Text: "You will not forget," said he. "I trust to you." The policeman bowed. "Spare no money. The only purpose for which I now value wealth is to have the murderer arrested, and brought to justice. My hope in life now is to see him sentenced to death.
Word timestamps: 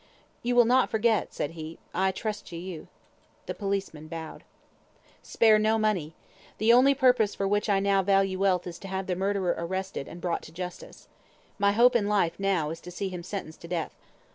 "You 0.41 0.55
will 0.55 0.65
not 0.65 0.89
forget," 0.89 1.31
said 1.31 1.51
he. 1.51 1.77
"I 1.93 2.09
trust 2.11 2.47
to 2.47 2.57
you." 2.57 2.87
The 3.45 3.53
policeman 3.53 4.07
bowed. 4.07 4.43
"Spare 5.21 5.59
no 5.59 5.77
money. 5.77 6.15
The 6.57 6.73
only 6.73 6.95
purpose 6.95 7.35
for 7.35 7.47
which 7.47 7.69
I 7.69 7.79
now 7.79 8.01
value 8.01 8.39
wealth 8.39 8.65
is 8.65 8.79
to 8.79 8.87
have 8.87 9.05
the 9.05 9.15
murderer 9.15 9.53
arrested, 9.59 10.07
and 10.07 10.19
brought 10.19 10.41
to 10.41 10.51
justice. 10.51 11.07
My 11.59 11.73
hope 11.73 11.95
in 11.95 12.07
life 12.07 12.39
now 12.39 12.71
is 12.71 12.81
to 12.81 12.89
see 12.89 13.09
him 13.09 13.21
sentenced 13.21 13.61
to 13.61 13.67
death. 13.67 13.91